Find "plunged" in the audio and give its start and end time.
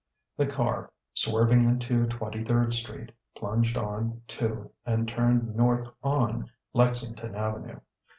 3.37-3.77